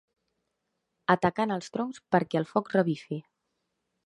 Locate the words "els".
1.57-1.69